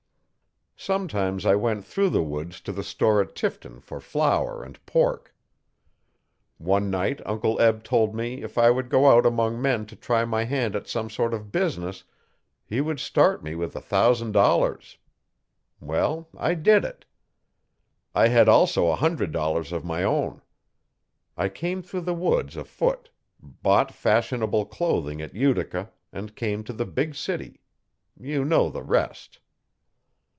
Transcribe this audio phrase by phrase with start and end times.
[0.83, 5.31] Sometimes I went through the woods to the store at Tifton for flour and pork.
[6.57, 10.25] One night Uncle Eb told me if I would go out among men to try
[10.25, 12.03] my hand at some sort of business
[12.65, 14.97] he would start me with a thousand dollars.
[15.79, 17.05] Well, I did it.
[18.15, 20.41] I had also a hundred dollars of my own.
[21.37, 23.11] I came through the woods afoot.
[23.39, 27.61] Bought fashionable clothing at Utica, and came to the big city
[28.19, 29.37] you know the rest.